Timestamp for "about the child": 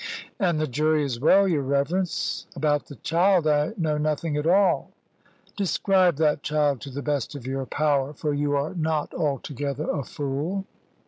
2.55-3.45